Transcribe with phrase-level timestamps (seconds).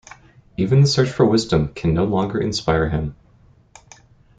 [0.57, 3.15] Even the search for wisdom can no longer inspire him.